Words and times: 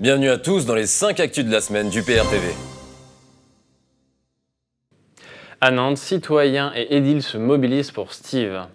Bienvenue 0.00 0.30
à 0.30 0.38
tous 0.38 0.64
dans 0.64 0.74
les 0.74 0.86
5 0.86 1.20
actus 1.20 1.44
de 1.44 1.52
la 1.52 1.60
semaine 1.60 1.90
du 1.90 2.02
PRTV. 2.02 2.54
À 5.60 5.70
Nantes, 5.70 5.98
citoyens 5.98 6.72
et 6.74 6.96
édiles 6.96 7.22
se 7.22 7.36
mobilisent 7.36 7.90
pour 7.90 8.14
Steve. 8.14 8.66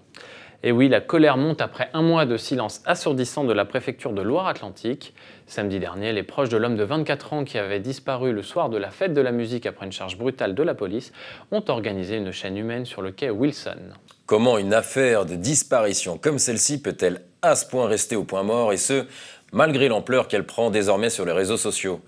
Et 0.68 0.72
oui, 0.72 0.90
la 0.90 1.00
colère 1.00 1.38
monte 1.38 1.62
après 1.62 1.92
un 1.94 2.02
mois 2.02 2.26
de 2.26 2.38
silence 2.38 2.82
assourdissant 2.88 3.44
de 3.44 3.54
la 3.54 3.66
préfecture 3.66 4.14
de 4.14 4.24
Loire-Atlantique. 4.24 5.14
Samedi 5.46 5.78
dernier, 5.78 6.12
les 6.12 6.24
proches 6.24 6.50
de 6.50 6.58
l'homme 6.58 6.76
de 6.76 6.84
24 6.84 7.34
ans 7.34 7.44
qui 7.44 7.60
avait 7.60 7.80
disparu 7.80 8.34
le 8.34 8.42
soir 8.42 8.70
de 8.70 8.78
la 8.78 8.90
fête 8.90 9.14
de 9.14 9.22
la 9.22 9.32
musique 9.32 9.68
après 9.68 9.86
une 9.86 9.92
charge 9.92 10.18
brutale 10.18 10.56
de 10.56 10.64
la 10.64 10.74
police 10.74 11.14
ont 11.52 11.64
organisé 11.68 12.18
une 12.18 12.32
chaîne 12.32 12.58
humaine 12.58 12.86
sur 12.86 13.04
le 13.04 13.12
quai 13.12 13.30
Wilson. 13.30 13.78
Comment 14.26 14.58
une 14.58 14.74
affaire 14.74 15.28
de 15.28 15.36
disparition 15.36 16.18
comme 16.18 16.40
celle-ci 16.40 16.82
peut-elle 16.82 17.22
à 17.44 17.56
ce 17.56 17.68
point 17.68 17.86
rester 17.86 18.16
au 18.16 18.24
point 18.24 18.42
mort 18.42 18.74
et 18.74 18.78
ce, 18.78 19.06
malgré 19.54 19.88
l'ampleur 19.88 20.28
qu'elle 20.28 20.48
prend 20.48 20.72
désormais 20.72 21.12
sur 21.12 21.26
les 21.26 21.32
réseaux 21.32 21.58
sociaux? 21.58 22.02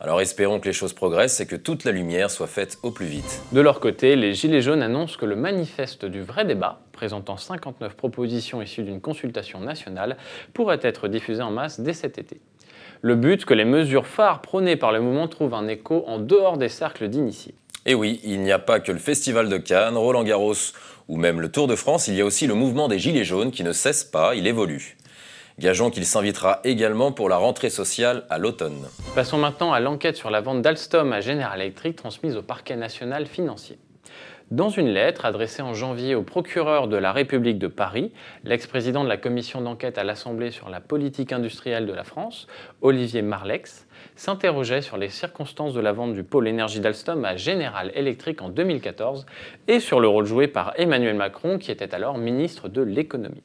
Alors 0.00 0.20
espérons 0.20 0.60
que 0.60 0.66
les 0.66 0.72
choses 0.72 0.92
progressent 0.92 1.40
et 1.40 1.46
que 1.46 1.56
toute 1.56 1.82
la 1.82 1.90
lumière 1.90 2.30
soit 2.30 2.46
faite 2.46 2.78
au 2.84 2.92
plus 2.92 3.06
vite. 3.06 3.42
De 3.50 3.60
leur 3.60 3.80
côté, 3.80 4.14
les 4.14 4.32
Gilets 4.32 4.62
jaunes 4.62 4.82
annoncent 4.82 5.16
que 5.18 5.26
le 5.26 5.34
manifeste 5.34 6.04
du 6.04 6.22
vrai 6.22 6.44
débat, 6.44 6.80
présentant 6.92 7.36
59 7.36 7.96
propositions 7.96 8.62
issues 8.62 8.84
d'une 8.84 9.00
consultation 9.00 9.58
nationale, 9.58 10.16
pourrait 10.54 10.78
être 10.82 11.08
diffusé 11.08 11.42
en 11.42 11.50
masse 11.50 11.80
dès 11.80 11.94
cet 11.94 12.16
été. 12.16 12.40
Le 13.00 13.16
but, 13.16 13.44
que 13.44 13.54
les 13.54 13.64
mesures 13.64 14.06
phares 14.06 14.40
prônées 14.40 14.76
par 14.76 14.92
le 14.92 15.00
mouvement 15.00 15.26
trouvent 15.26 15.54
un 15.54 15.66
écho 15.66 16.04
en 16.06 16.18
dehors 16.20 16.58
des 16.58 16.68
cercles 16.68 17.08
d'initiés. 17.08 17.56
Et 17.84 17.96
oui, 17.96 18.20
il 18.22 18.40
n'y 18.42 18.52
a 18.52 18.60
pas 18.60 18.78
que 18.78 18.92
le 18.92 18.98
Festival 18.98 19.48
de 19.48 19.56
Cannes, 19.56 19.96
Roland 19.96 20.22
Garros 20.22 20.54
ou 21.08 21.16
même 21.16 21.40
le 21.40 21.50
Tour 21.50 21.66
de 21.66 21.74
France, 21.74 22.06
il 22.06 22.14
y 22.14 22.20
a 22.20 22.24
aussi 22.24 22.46
le 22.46 22.54
mouvement 22.54 22.86
des 22.86 23.00
Gilets 23.00 23.24
jaunes 23.24 23.50
qui 23.50 23.64
ne 23.64 23.72
cesse 23.72 24.04
pas, 24.04 24.36
il 24.36 24.46
évolue. 24.46 24.96
Gageons 25.58 25.90
qu'il 25.90 26.06
s'invitera 26.06 26.60
également 26.62 27.10
pour 27.10 27.28
la 27.28 27.36
rentrée 27.36 27.68
sociale 27.68 28.24
à 28.30 28.38
l'automne. 28.38 28.86
Passons 29.16 29.38
maintenant 29.38 29.72
à 29.72 29.80
l'enquête 29.80 30.16
sur 30.16 30.30
la 30.30 30.40
vente 30.40 30.62
d'Alstom 30.62 31.12
à 31.12 31.20
General 31.20 31.60
Electric 31.60 31.96
transmise 31.96 32.36
au 32.36 32.42
parquet 32.42 32.76
national 32.76 33.26
financier. 33.26 33.76
Dans 34.52 34.68
une 34.68 34.88
lettre 34.88 35.24
adressée 35.24 35.60
en 35.60 35.74
janvier 35.74 36.14
au 36.14 36.22
procureur 36.22 36.86
de 36.86 36.96
la 36.96 37.12
République 37.12 37.58
de 37.58 37.66
Paris, 37.66 38.12
l'ex-président 38.44 39.02
de 39.02 39.08
la 39.08 39.16
commission 39.16 39.60
d'enquête 39.60 39.98
à 39.98 40.04
l'Assemblée 40.04 40.52
sur 40.52 40.70
la 40.70 40.80
politique 40.80 41.32
industrielle 41.32 41.86
de 41.86 41.92
la 41.92 42.04
France, 42.04 42.46
Olivier 42.80 43.22
Marlex, 43.22 43.88
s'interrogeait 44.14 44.80
sur 44.80 44.96
les 44.96 45.08
circonstances 45.08 45.74
de 45.74 45.80
la 45.80 45.92
vente 45.92 46.14
du 46.14 46.22
pôle 46.22 46.46
énergie 46.46 46.78
d'Alstom 46.78 47.24
à 47.24 47.36
General 47.36 47.90
Electric 47.96 48.42
en 48.42 48.48
2014 48.48 49.26
et 49.66 49.80
sur 49.80 49.98
le 49.98 50.06
rôle 50.06 50.24
joué 50.24 50.46
par 50.46 50.72
Emmanuel 50.76 51.16
Macron 51.16 51.58
qui 51.58 51.72
était 51.72 51.96
alors 51.96 52.16
ministre 52.16 52.68
de 52.68 52.80
l'économie. 52.80 53.42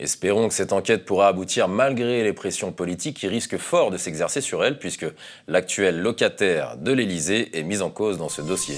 Espérons 0.00 0.48
que 0.48 0.54
cette 0.54 0.72
enquête 0.72 1.04
pourra 1.04 1.28
aboutir 1.28 1.68
malgré 1.68 2.24
les 2.24 2.32
pressions 2.32 2.72
politiques 2.72 3.18
qui 3.18 3.28
risquent 3.28 3.58
fort 3.58 3.90
de 3.90 3.98
s'exercer 3.98 4.40
sur 4.40 4.64
elle, 4.64 4.78
puisque 4.78 5.04
l'actuel 5.46 6.00
locataire 6.00 6.78
de 6.78 6.90
l'Élysée 6.90 7.58
est 7.58 7.62
mis 7.62 7.82
en 7.82 7.90
cause 7.90 8.16
dans 8.16 8.30
ce 8.30 8.40
dossier. 8.40 8.76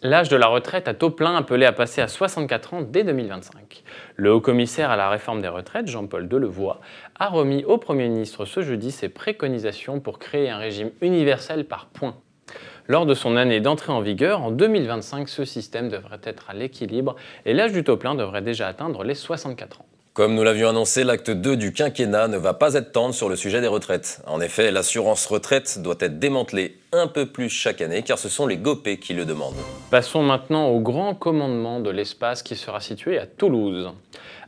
L'âge 0.00 0.30
de 0.30 0.36
la 0.36 0.46
retraite 0.46 0.88
à 0.88 0.94
taux 0.94 1.10
plein 1.10 1.36
appelé 1.36 1.66
à 1.66 1.72
passer 1.72 2.00
à 2.00 2.08
64 2.08 2.74
ans 2.74 2.80
dès 2.80 3.04
2025. 3.04 3.82
Le 4.16 4.32
haut-commissaire 4.32 4.90
à 4.90 4.96
la 4.96 5.10
réforme 5.10 5.42
des 5.42 5.48
retraites, 5.48 5.86
Jean-Paul 5.86 6.26
Delevoye, 6.26 6.80
a 7.18 7.28
remis 7.28 7.62
au 7.64 7.76
Premier 7.76 8.08
ministre 8.08 8.46
ce 8.46 8.62
jeudi 8.62 8.90
ses 8.90 9.10
préconisations 9.10 10.00
pour 10.00 10.18
créer 10.18 10.48
un 10.48 10.56
régime 10.56 10.92
universel 11.02 11.66
par 11.66 11.88
points. 11.88 12.16
Lors 12.86 13.06
de 13.06 13.14
son 13.14 13.36
année 13.36 13.60
d'entrée 13.60 13.92
en 13.92 14.02
vigueur, 14.02 14.42
en 14.42 14.50
2025, 14.50 15.30
ce 15.30 15.46
système 15.46 15.88
devrait 15.88 16.20
être 16.22 16.50
à 16.50 16.54
l'équilibre 16.54 17.16
et 17.46 17.54
l'âge 17.54 17.72
du 17.72 17.82
taux 17.82 17.96
plein 17.96 18.14
devrait 18.14 18.42
déjà 18.42 18.68
atteindre 18.68 19.04
les 19.04 19.14
64 19.14 19.80
ans. 19.80 19.86
Comme 20.12 20.34
nous 20.34 20.42
l'avions 20.42 20.68
annoncé, 20.68 21.02
l'acte 21.02 21.30
2 21.30 21.56
du 21.56 21.72
quinquennat 21.72 22.28
ne 22.28 22.36
va 22.36 22.52
pas 22.52 22.74
être 22.74 22.92
tendre 22.92 23.14
sur 23.14 23.30
le 23.30 23.36
sujet 23.36 23.62
des 23.62 23.68
retraites. 23.68 24.22
En 24.26 24.38
effet, 24.40 24.70
l'assurance 24.70 25.24
retraite 25.24 25.80
doit 25.80 25.96
être 25.98 26.18
démantelée 26.18 26.76
un 26.98 27.06
peu 27.06 27.26
plus 27.26 27.48
chaque 27.48 27.80
année 27.80 28.02
car 28.02 28.18
ce 28.18 28.28
sont 28.28 28.46
les 28.46 28.56
GOPÉ 28.56 28.98
qui 28.98 29.14
le 29.14 29.24
demandent. 29.24 29.54
Passons 29.90 30.22
maintenant 30.22 30.68
au 30.68 30.80
grand 30.80 31.14
commandement 31.14 31.80
de 31.80 31.90
l'espace 31.90 32.42
qui 32.42 32.56
sera 32.56 32.80
situé 32.80 33.18
à 33.18 33.26
Toulouse. 33.26 33.90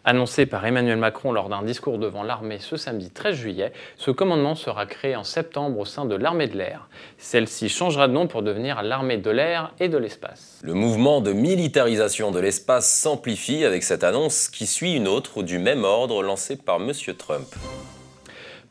Annoncé 0.08 0.46
par 0.46 0.64
Emmanuel 0.64 0.98
Macron 0.98 1.32
lors 1.32 1.48
d'un 1.48 1.64
discours 1.64 1.98
devant 1.98 2.22
l'armée 2.22 2.58
ce 2.60 2.76
samedi 2.76 3.10
13 3.10 3.34
juillet, 3.34 3.72
ce 3.96 4.12
commandement 4.12 4.54
sera 4.54 4.86
créé 4.86 5.16
en 5.16 5.24
septembre 5.24 5.80
au 5.80 5.84
sein 5.84 6.04
de 6.04 6.14
l'armée 6.14 6.46
de 6.46 6.56
l'air. 6.56 6.88
Celle-ci 7.18 7.68
changera 7.68 8.06
de 8.06 8.12
nom 8.12 8.28
pour 8.28 8.42
devenir 8.42 8.84
l'armée 8.84 9.16
de 9.16 9.30
l'air 9.30 9.72
et 9.80 9.88
de 9.88 9.98
l'espace. 9.98 10.60
Le 10.62 10.74
mouvement 10.74 11.20
de 11.20 11.32
militarisation 11.32 12.30
de 12.30 12.38
l'espace 12.38 12.88
s'amplifie 12.88 13.64
avec 13.64 13.82
cette 13.82 14.04
annonce 14.04 14.48
qui 14.48 14.68
suit 14.68 14.94
une 14.94 15.08
autre 15.08 15.42
du 15.42 15.58
même 15.58 15.82
ordre 15.82 16.22
lancée 16.22 16.56
par 16.56 16.76
M. 16.76 16.92
Trump. 17.18 17.48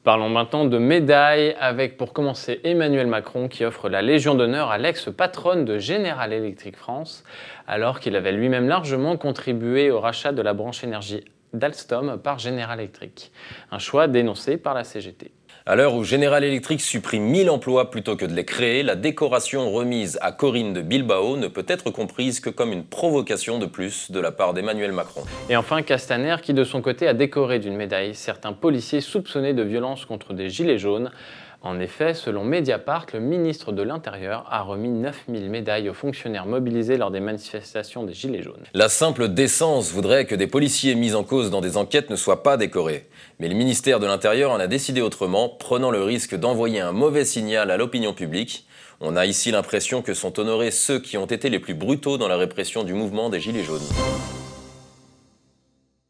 Parlons 0.06 0.30
maintenant 0.30 0.66
de 0.66 0.78
médailles 0.78 1.56
avec 1.60 1.98
pour 1.98 2.14
commencer 2.14 2.62
Emmanuel 2.64 3.08
Macron 3.08 3.48
qui 3.48 3.66
offre 3.66 3.90
la 3.90 4.04
Légion 4.04 4.36
d'honneur 4.36 4.70
à 4.70 4.78
l'ex-patronne 4.78 5.66
de 5.66 5.80
General 5.80 6.32
Electric 6.32 6.78
France 6.78 7.24
alors 7.66 8.00
qu'il 8.00 8.16
avait 8.16 8.32
lui-même 8.32 8.68
largement 8.68 9.18
contribué 9.18 9.90
au 9.90 10.00
rachat 10.00 10.32
de 10.32 10.44
la 10.44 10.54
branche 10.54 10.84
énergie 10.84 11.26
d'Alstom 11.54 12.20
par 12.20 12.38
General 12.38 12.80
Electric. 12.80 13.32
Un 13.72 13.80
choix 13.80 14.08
dénoncé 14.08 14.58
par 14.58 14.76
la 14.76 14.84
CGT. 14.84 15.32
À 15.68 15.76
l'heure 15.76 15.96
où 15.96 16.04
General 16.04 16.44
Electric 16.44 16.80
supprime 16.80 17.24
1000 17.24 17.50
emplois 17.50 17.90
plutôt 17.90 18.16
que 18.16 18.26
de 18.26 18.36
les 18.36 18.46
créer, 18.46 18.84
la 18.84 18.96
décoration 18.96 19.72
remise 19.72 20.20
à 20.22 20.32
Corinne 20.32 20.74
de 20.74 20.82
Bilbao 20.82 21.38
ne 21.38 21.48
peut 21.48 21.66
être 21.68 21.90
comprise 21.90 22.40
que 22.40 22.52
comme 22.52 22.72
une 22.72 22.84
provocation 22.84 23.58
de 23.58 23.66
plus 23.66 24.12
de 24.12 24.20
la 24.20 24.32
part 24.32 24.54
d'Emmanuel 24.54 24.92
Macron. 24.92 25.24
Et 25.50 25.56
enfin, 25.56 25.82
Castaner, 25.82 26.36
qui 26.44 26.54
de 26.54 26.64
son 26.64 26.84
côté 26.84 27.08
a 27.08 27.16
décoré 27.16 27.58
d'une 27.58 27.76
médaille 27.76 28.14
certains 28.14 28.54
policiers 28.54 29.02
soupçonnés 29.02 29.56
de 29.56 29.64
violence 29.64 30.06
contre 30.06 30.34
des 30.34 30.52
gilets 30.52 30.78
jaunes. 30.78 31.10
En 31.66 31.80
effet, 31.80 32.14
selon 32.14 32.44
Mediapart, 32.44 33.08
le 33.12 33.20
ministre 33.20 33.72
de 33.72 33.82
l'Intérieur 33.82 34.46
a 34.52 34.62
remis 34.62 34.90
9000 34.90 35.50
médailles 35.50 35.90
aux 35.90 35.96
fonctionnaires 35.96 36.46
mobilisés 36.46 36.96
lors 36.96 37.10
des 37.10 37.20
manifestations 37.20 38.04
des 38.04 38.14
Gilets 38.14 38.44
jaunes. 38.44 38.66
La 38.76 38.88
simple 38.88 39.30
décence 39.30 39.92
voudrait 39.92 40.26
que 40.26 40.36
des 40.36 40.46
policiers 40.46 40.94
mis 40.94 41.16
en 41.16 41.24
cause 41.24 41.50
dans 41.50 41.62
des 41.62 41.76
enquêtes 41.76 42.12
ne 42.12 42.16
soient 42.16 42.44
pas 42.44 42.58
décorés. 42.58 43.08
Mais 43.40 43.48
le 43.48 43.56
ministère 43.56 44.00
de 44.00 44.06
l'Intérieur 44.06 44.52
en 44.52 44.60
a 44.60 44.68
décidé 44.68 45.02
autrement, 45.02 45.50
prenant 45.50 45.90
le 45.90 46.04
risque 46.04 46.36
d'envoyer 46.36 46.82
un 46.82 46.92
mauvais 46.92 47.26
signal 47.26 47.72
à 47.72 47.78
l'opinion 47.78 48.14
publique. 48.14 48.68
On 49.02 49.16
a 49.16 49.26
ici 49.26 49.50
l'impression 49.50 50.04
que 50.04 50.14
sont 50.14 50.40
honorés 50.40 50.70
ceux 50.70 51.00
qui 51.00 51.18
ont 51.18 51.26
été 51.26 51.50
les 51.50 51.60
plus 51.60 51.74
brutaux 51.74 52.20
dans 52.20 52.28
la 52.28 52.38
répression 52.38 52.84
du 52.84 52.94
mouvement 52.94 53.32
des 53.32 53.40
Gilets 53.40 53.64
jaunes. 53.64 53.82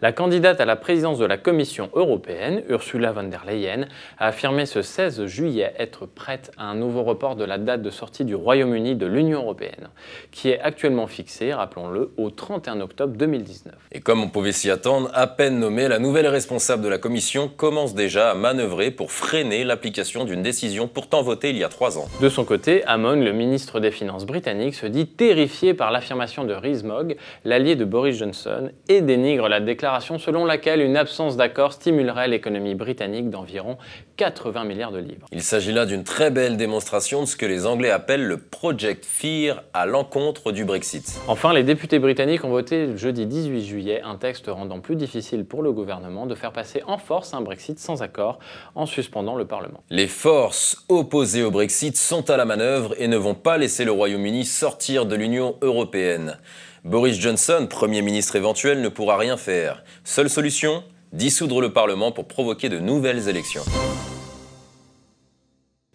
La 0.06 0.12
candidate 0.12 0.62
à 0.62 0.66
la 0.66 0.76
présidence 0.76 1.18
de 1.18 1.26
la 1.26 1.38
Commission 1.38 1.90
européenne, 1.96 2.62
Ursula 2.70 3.12
von 3.12 3.24
der 3.24 3.44
Leyen, 3.44 3.88
a 4.20 4.28
affirmé 4.28 4.68
ce 4.68 4.84
16 4.84 5.26
juillet 5.26 5.74
être 5.80 6.06
prête 6.06 6.52
à 6.60 6.66
un 6.66 6.76
nouveau 6.76 7.02
report 7.02 7.36
de 7.36 7.44
la 7.44 7.58
date 7.58 7.82
de 7.82 7.90
sortie 7.90 8.24
du 8.24 8.36
Royaume-Uni 8.36 8.94
de 8.94 9.08
l'Union 9.08 9.40
européenne, 9.40 9.88
qui 10.30 10.50
est 10.50 10.60
actuellement 10.60 11.08
fixée, 11.08 11.56
rappelons-le, 11.56 12.12
au 12.18 12.30
31 12.30 12.82
octobre 12.82 13.18
2019. 13.18 13.74
Et 13.94 14.00
comme 14.00 14.22
on 14.22 14.30
pouvait 14.30 14.52
s'y 14.52 14.70
attendre, 14.70 15.10
à 15.16 15.26
peine 15.26 15.58
nommée, 15.58 15.88
la 15.88 15.98
nouvelle 15.98 16.28
responsable 16.28 16.84
de 16.84 16.88
la 16.88 17.00
Commission 17.00 17.48
commence 17.48 17.96
déjà 17.96 18.30
à 18.30 18.36
manœuvrer 18.36 18.92
pour 18.92 19.12
freiner 19.12 19.64
l'application 19.64 20.24
d'une 20.24 20.44
décision 20.44 20.88
pourtant 20.88 21.24
votée 21.24 21.50
il 21.50 21.58
y 21.58 21.64
a 21.64 21.70
trois 21.70 21.98
ans. 21.98 22.06
De 22.22 22.30
son 22.30 22.46
côté, 22.46 22.84
Hamon, 22.86 23.16
le 23.16 23.32
ministre 23.32 23.80
des 23.80 23.90
Finances 23.90 24.28
britannique, 24.28 24.76
se 24.76 24.86
dit 24.86 25.08
terrifié 25.08 25.74
par 25.74 25.90
l'affirmation 25.90 26.44
de 26.44 26.54
Rees 26.54 26.84
Mogg, 26.84 27.18
l'allié 27.44 27.76
de 27.76 27.86
Boris 27.86 28.18
Johnson, 28.18 28.70
et 28.88 29.02
dénigre 29.02 29.50
la 29.50 29.62
déclaration 29.62 29.95
selon 30.02 30.46
laquelle 30.46 30.82
une 30.82 30.98
absence 30.98 31.38
d'accord 31.38 31.74
stimulerait 31.74 32.28
l'économie 32.28 32.76
britannique 32.76 33.30
d'environ 33.30 33.78
80 34.18 34.64
milliards 34.64 34.92
de 34.92 35.00
livres. 35.00 35.28
Il 35.32 35.42
s'agit 35.42 35.72
là 35.72 35.86
d'une 35.86 36.04
très 36.04 36.32
belle 36.32 36.58
démonstration 36.58 37.22
de 37.22 37.26
ce 37.26 37.36
que 37.36 37.46
les 37.46 37.66
Anglais 37.66 37.92
appellent 37.92 38.26
le 38.26 38.38
Project 38.38 39.06
Fear 39.06 39.64
à 39.74 39.86
l'encontre 39.86 40.52
du 40.52 40.66
Brexit. 40.66 41.20
Enfin, 41.28 41.54
les 41.54 41.64
députés 41.64 42.00
britanniques 42.00 42.44
ont 42.44 42.50
voté 42.50 42.96
jeudi 42.96 43.26
18 43.26 43.66
juillet 43.66 44.02
un 44.04 44.16
texte 44.16 44.48
rendant 44.48 44.80
plus 44.80 44.96
difficile 44.96 45.46
pour 45.46 45.64
le 45.64 45.72
gouvernement 45.72 46.26
de 46.26 46.36
faire 46.36 46.52
passer 46.52 46.84
en 46.88 46.98
force 46.98 47.34
un 47.34 47.42
Brexit 47.42 47.80
sans 47.80 48.02
accord 48.02 48.40
en 48.76 48.86
suspendant 48.86 49.36
le 49.36 49.46
Parlement. 49.46 49.84
Les 49.90 50.08
forces 50.08 50.86
opposées 50.90 51.44
au 51.44 51.52
Brexit 51.52 51.98
sont 51.98 52.30
à 52.30 52.38
la 52.38 52.46
manœuvre 52.46 52.96
et 52.98 53.08
ne 53.08 53.18
vont 53.18 53.36
pas 53.36 53.58
laisser 53.58 53.86
le 53.86 53.92
Royaume-Uni 53.92 54.46
sortir 54.46 55.06
de 55.06 55.16
l'Union 55.16 55.58
européenne. 55.62 56.38
Boris 56.86 57.20
Johnson, 57.20 57.66
Premier 57.68 58.04
ministre 58.04 58.36
éventuel, 58.36 58.80
ne 58.82 58.90
pourra 58.90 59.18
rien 59.18 59.38
faire. 59.38 59.84
Seule 60.04 60.30
solution 60.30 60.84
Dissoudre 61.14 61.60
le 61.60 61.74
Parlement 61.74 62.12
pour 62.12 62.28
provoquer 62.28 62.70
de 62.70 62.78
nouvelles 62.78 63.28
élections. 63.28 63.64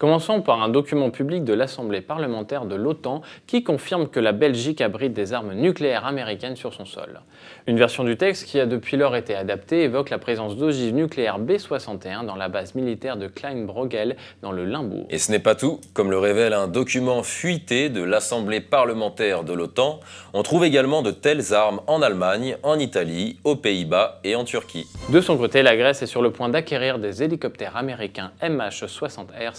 Commençons 0.01 0.41
par 0.41 0.63
un 0.63 0.71
document 0.71 1.11
public 1.11 1.45
de 1.45 1.53
l'Assemblée 1.53 2.01
parlementaire 2.01 2.65
de 2.65 2.75
l'OTAN 2.75 3.21
qui 3.47 3.63
confirme 3.63 4.09
que 4.09 4.19
la 4.19 4.33
Belgique 4.33 4.81
abrite 4.81 5.13
des 5.13 5.35
armes 5.35 5.53
nucléaires 5.53 6.07
américaines 6.07 6.57
sur 6.57 6.73
son 6.73 6.87
sol. 6.87 7.21
Une 7.67 7.77
version 7.77 8.03
du 8.03 8.17
texte 8.17 8.47
qui 8.47 8.59
a 8.59 8.65
depuis 8.65 8.97
lors 8.97 9.15
été 9.15 9.35
adaptée 9.35 9.83
évoque 9.83 10.09
la 10.09 10.17
présence 10.17 10.57
d'ogives 10.57 10.95
nucléaires 10.95 11.39
B-61 11.39 12.25
dans 12.25 12.35
la 12.35 12.49
base 12.49 12.75
militaire 12.75 13.19
de 13.19 13.27
Kleinbrogel 13.27 14.17
dans 14.41 14.53
le 14.53 14.65
Limbourg. 14.65 15.07
Et 15.11 15.19
ce 15.19 15.31
n'est 15.33 15.39
pas 15.39 15.55
tout. 15.55 15.83
Comme 15.93 16.11
le 16.11 16.19
révèle 16.19 16.55
un 16.55 16.67
document 16.67 17.23
fuité 17.23 17.91
de 17.91 18.03
l'Assemblée 18.03 18.63
parlementaire 18.63 19.45
de 19.45 19.53
l'OTAN, 19.53 20.01
on 20.33 20.43
trouve 20.43 20.65
également 20.65 21.03
de 21.03 21.11
telles 21.11 21.53
armes 21.53 21.83
en 21.87 22.01
Allemagne, 22.01 22.57
en 22.63 22.79
Italie, 22.79 23.39
aux 23.45 23.57
Pays-Bas 23.57 24.21
et 24.25 24.35
en 24.35 24.45
Turquie. 24.45 24.87
De 25.11 25.21
son 25.21 25.37
côté, 25.37 25.63
la 25.63 25.77
Grèce 25.77 26.01
est 26.01 26.07
sur 26.07 26.23
le 26.23 26.31
point 26.31 26.49
d'acquérir 26.49 26.99
des 26.99 27.23
hélicoptères 27.23 27.77
américains 27.77 28.33
MH-60R 28.43 29.55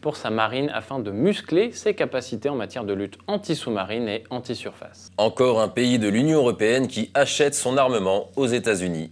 Pour 0.00 0.16
sa 0.16 0.30
marine 0.30 0.70
afin 0.74 0.98
de 0.98 1.10
muscler 1.10 1.72
ses 1.72 1.94
capacités 1.94 2.48
en 2.48 2.54
matière 2.54 2.84
de 2.84 2.92
lutte 2.92 3.18
anti-sous-marine 3.26 4.08
et 4.08 4.24
anti-surface. 4.30 5.10
Encore 5.16 5.60
un 5.60 5.68
pays 5.68 5.98
de 5.98 6.08
l'Union 6.08 6.38
européenne 6.38 6.88
qui 6.88 7.10
achète 7.14 7.54
son 7.54 7.76
armement 7.76 8.30
aux 8.36 8.46
États-Unis. 8.46 9.10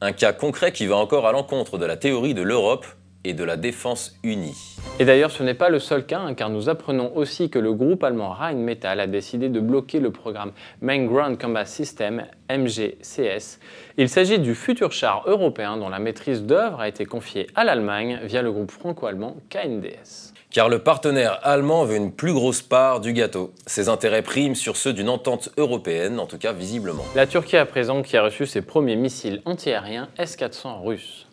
Un 0.00 0.12
cas 0.12 0.32
concret 0.32 0.72
qui 0.72 0.86
va 0.86 0.96
encore 0.96 1.26
à 1.26 1.32
l'encontre 1.32 1.78
de 1.78 1.84
la 1.84 1.96
théorie 1.96 2.34
de 2.34 2.42
l'Europe 2.42 2.86
et 3.24 3.34
de 3.34 3.44
la 3.44 3.56
défense 3.56 4.16
unie. 4.22 4.76
Et 5.00 5.04
d'ailleurs, 5.04 5.30
ce 5.30 5.42
n'est 5.42 5.54
pas 5.54 5.68
le 5.68 5.78
seul 5.78 6.06
cas, 6.06 6.20
hein, 6.20 6.34
car 6.34 6.50
nous 6.50 6.68
apprenons 6.68 7.16
aussi 7.16 7.50
que 7.50 7.58
le 7.58 7.72
groupe 7.72 8.04
allemand 8.04 8.30
Rheinmetall 8.30 9.00
a 9.00 9.06
décidé 9.06 9.48
de 9.48 9.60
bloquer 9.60 10.00
le 10.00 10.10
programme 10.10 10.52
Main 10.80 11.04
Ground 11.04 11.40
Combat 11.40 11.64
System, 11.64 12.24
MGCS. 12.50 13.58
Il 13.96 14.08
s'agit 14.08 14.38
du 14.38 14.54
futur 14.54 14.92
char 14.92 15.24
européen 15.26 15.76
dont 15.76 15.88
la 15.88 15.98
maîtrise 15.98 16.42
d'œuvre 16.44 16.80
a 16.80 16.88
été 16.88 17.04
confiée 17.04 17.48
à 17.54 17.64
l'Allemagne 17.64 18.20
via 18.24 18.42
le 18.42 18.52
groupe 18.52 18.70
franco-allemand 18.70 19.36
KNDS. 19.50 20.32
Car 20.50 20.70
le 20.70 20.78
partenaire 20.78 21.40
allemand 21.42 21.84
veut 21.84 21.96
une 21.96 22.10
plus 22.10 22.32
grosse 22.32 22.62
part 22.62 23.00
du 23.00 23.12
gâteau. 23.12 23.52
Ses 23.66 23.90
intérêts 23.90 24.22
priment 24.22 24.54
sur 24.54 24.78
ceux 24.78 24.94
d'une 24.94 25.10
entente 25.10 25.50
européenne, 25.58 26.18
en 26.18 26.26
tout 26.26 26.38
cas 26.38 26.54
visiblement. 26.54 27.04
La 27.14 27.26
Turquie 27.26 27.58
à 27.58 27.66
présent 27.66 28.00
qui 28.00 28.16
a 28.16 28.22
reçu 28.22 28.46
ses 28.46 28.62
premiers 28.62 28.96
missiles 28.96 29.42
antiaériens 29.44 30.08
S-400 30.16 30.82
russes. 30.82 31.27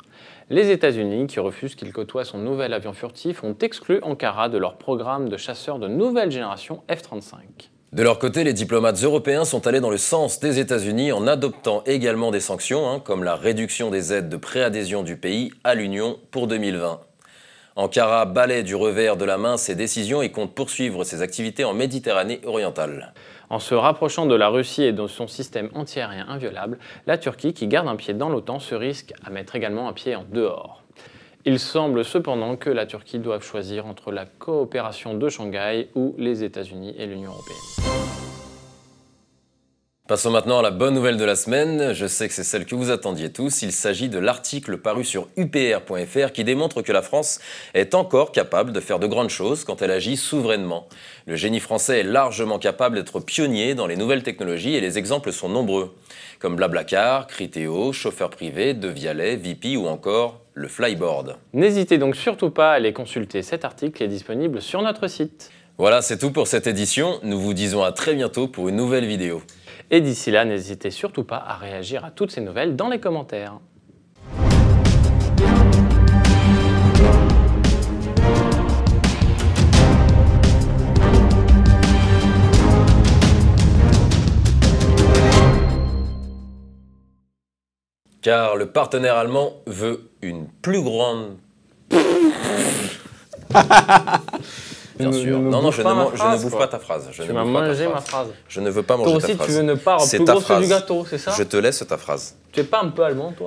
Les 0.51 0.69
États-Unis, 0.69 1.25
qui 1.25 1.39
refusent 1.39 1.73
qu'il 1.73 1.91
côtoie 1.91 2.23
son 2.23 2.37
nouvel 2.37 2.73
avion 2.73 2.93
furtif, 2.93 3.43
ont 3.43 3.55
exclu 3.61 3.99
Ankara 4.03 4.47
de 4.47 4.59
leur 4.59 4.77
programme 4.77 5.27
de 5.27 5.37
chasseurs 5.37 5.79
de 5.79 5.87
nouvelle 5.87 6.29
génération 6.29 6.83
F-35. 6.87 7.71
De 7.93 8.03
leur 8.03 8.19
côté, 8.19 8.43
les 8.43 8.53
diplomates 8.53 9.01
européens 9.03 9.43
sont 9.43 9.65
allés 9.65 9.79
dans 9.79 9.89
le 9.89 9.97
sens 9.97 10.39
des 10.39 10.59
États-Unis 10.59 11.11
en 11.11 11.25
adoptant 11.25 11.81
également 11.87 12.29
des 12.29 12.41
sanctions, 12.41 12.87
hein, 12.87 12.99
comme 12.99 13.23
la 13.23 13.35
réduction 13.35 13.89
des 13.89 14.13
aides 14.13 14.29
de 14.29 14.37
préadhésion 14.37 15.01
du 15.01 15.17
pays 15.17 15.51
à 15.63 15.73
l'Union 15.73 16.19
pour 16.29 16.45
2020. 16.45 16.99
Ankara 17.75 18.25
balaie 18.25 18.61
du 18.61 18.75
revers 18.75 19.17
de 19.17 19.25
la 19.25 19.39
main 19.39 19.57
ses 19.57 19.73
décisions 19.73 20.21
et 20.21 20.31
compte 20.31 20.53
poursuivre 20.53 21.03
ses 21.03 21.23
activités 21.23 21.65
en 21.65 21.73
Méditerranée 21.73 22.39
orientale. 22.45 23.13
En 23.55 23.59
se 23.59 23.73
rapprochant 23.73 24.25
de 24.25 24.35
la 24.35 24.49
Russie 24.49 24.83
et 24.83 24.91
de 24.91 25.07
son 25.07 25.27
système 25.27 25.69
antiaérien 25.73 26.25
inviolable, 26.27 26.77
la 27.07 27.17
Turquie, 27.17 27.53
qui 27.53 27.67
garde 27.67 27.87
un 27.87 27.95
pied 27.95 28.13
dans 28.13 28.27
l'OTAN, 28.27 28.59
se 28.59 28.75
risque 28.75 29.13
à 29.23 29.29
mettre 29.29 29.55
également 29.55 29.87
un 29.87 29.93
pied 29.93 30.13
en 30.13 30.25
dehors. 30.29 30.83
Il 31.45 31.57
semble 31.57 32.03
cependant 32.03 32.57
que 32.57 32.69
la 32.69 32.85
Turquie 32.85 33.17
doive 33.17 33.45
choisir 33.45 33.85
entre 33.85 34.11
la 34.11 34.25
coopération 34.25 35.13
de 35.13 35.29
Shanghai 35.29 35.87
ou 35.95 36.15
les 36.17 36.43
États-Unis 36.43 36.95
et 36.97 37.05
l'Union 37.05 37.31
européenne. 37.31 37.84
Passons 40.07 40.29
maintenant 40.29 40.59
à 40.59 40.61
la 40.61 40.69
bonne 40.69 40.93
nouvelle 40.93 41.17
de 41.17 41.25
la 41.25 41.35
semaine. 41.35 41.91
Je 41.93 42.05
sais 42.05 42.27
que 42.27 42.33
c'est 42.35 42.43
celle 42.43 42.67
que 42.67 42.75
vous 42.75 42.91
attendiez 42.91 43.31
tous. 43.31 43.63
Il 43.63 43.71
s'agit 43.71 44.07
de 44.07 44.19
l'article 44.19 44.77
paru 44.77 45.03
sur 45.03 45.29
upr.fr 45.35 46.31
qui 46.31 46.43
démontre 46.43 46.83
que 46.83 46.91
la 46.91 47.01
France 47.01 47.39
est 47.73 47.95
encore 47.95 48.31
capable 48.31 48.71
de 48.71 48.79
faire 48.79 48.99
de 48.99 49.07
grandes 49.07 49.31
choses 49.31 49.63
quand 49.63 49.81
elle 49.81 49.89
agit 49.89 50.15
souverainement. 50.15 50.87
Le 51.25 51.35
génie 51.35 51.59
français 51.59 52.01
est 52.01 52.03
largement 52.03 52.59
capable 52.59 52.97
d'être 52.97 53.19
pionnier 53.19 53.73
dans 53.73 53.87
les 53.87 53.95
nouvelles 53.95 54.21
technologies 54.21 54.75
et 54.75 54.79
les 54.79 54.99
exemples 54.99 55.31
sont 55.31 55.49
nombreux, 55.49 55.95
comme 56.37 56.55
Blablacar, 56.55 57.25
Criteo, 57.25 57.91
chauffeur 57.91 58.29
privé, 58.29 58.75
De 58.75 58.89
Vialet, 58.89 59.37
VP 59.37 59.75
ou 59.75 59.87
encore 59.87 60.41
le 60.53 60.67
flyboard. 60.67 61.37
N'hésitez 61.53 61.97
donc 61.97 62.15
surtout 62.15 62.51
pas 62.51 62.73
à 62.73 62.75
aller 62.75 62.93
consulter 62.93 63.41
cet 63.41 63.65
article 63.65 63.97
qui 63.97 64.03
est 64.03 64.07
disponible 64.07 64.61
sur 64.61 64.83
notre 64.83 65.07
site. 65.07 65.49
Voilà, 65.79 66.03
c'est 66.03 66.19
tout 66.19 66.31
pour 66.31 66.45
cette 66.45 66.67
édition. 66.67 67.19
Nous 67.23 67.39
vous 67.39 67.55
disons 67.55 67.83
à 67.83 67.91
très 67.91 68.13
bientôt 68.13 68.47
pour 68.47 68.69
une 68.69 68.75
nouvelle 68.75 69.07
vidéo. 69.07 69.41
Et 69.91 70.01
d'ici 70.01 70.31
là, 70.31 70.45
n'hésitez 70.45 70.89
surtout 70.89 71.23
pas 71.23 71.37
à 71.37 71.55
réagir 71.55 72.03
à 72.03 72.11
toutes 72.11 72.31
ces 72.31 72.41
nouvelles 72.41 72.75
dans 72.75 72.89
les 72.89 72.99
commentaires. 72.99 73.59
Car 88.23 88.55
le 88.55 88.71
partenaire 88.71 89.17
allemand 89.17 89.53
veut 89.67 90.09
une 90.23 90.47
plus 90.47 90.81
grande... 90.81 91.37
Bien 94.97 95.11
sûr. 95.11 95.39
non, 95.39 95.61
non, 95.61 95.71
je, 95.71 95.81
ne, 95.81 95.87
je 95.87 96.23
ne, 96.23 96.41
bouffe 96.41 96.57
pas 96.57 96.67
ta 96.67 96.79
phrase. 96.79 97.09
Je 97.11 97.23
tu 97.23 97.33
m'as 97.33 97.43
mangé 97.43 97.87
ma 97.87 98.01
phrase. 98.01 98.29
Je 98.47 98.61
ne 98.61 98.69
veux 98.69 98.83
pas 98.83 98.97
manger 98.97 99.13
ta 99.13 99.19
phrase. 99.19 99.37
Toi 99.37 99.45
aussi, 99.45 99.51
tu 99.51 99.57
veux 99.57 99.63
ne 99.63 99.75
pas 99.75 99.97
plus 99.97 100.23
grosse 100.23 100.61
du 100.61 100.67
gâteau, 100.67 101.05
c'est 101.09 101.17
ça 101.17 101.33
Je 101.37 101.43
te 101.43 101.57
laisse 101.57 101.83
ta 101.87 101.97
phrase. 101.97 102.35
Tu 102.51 102.61
es 102.61 102.63
pas 102.63 102.81
un 102.81 102.89
peu 102.89 103.03
allemand, 103.03 103.33
toi 103.33 103.43